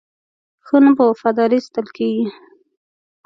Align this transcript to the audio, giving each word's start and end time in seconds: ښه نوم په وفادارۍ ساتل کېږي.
ښه 0.65 0.77
نوم 0.83 0.93
په 0.97 1.03
وفادارۍ 1.09 1.59
ساتل 1.65 1.87
کېږي. 1.97 2.25